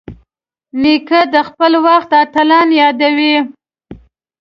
[0.81, 3.35] نیکه د خپل وخت اتلان یادوي.